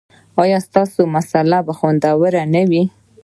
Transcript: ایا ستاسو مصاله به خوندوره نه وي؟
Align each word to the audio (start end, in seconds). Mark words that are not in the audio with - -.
ایا 0.41 0.59
ستاسو 0.67 1.01
مصاله 1.15 1.59
به 1.65 1.73
خوندوره 1.77 2.43
نه 2.53 2.63
وي؟ 2.69 2.83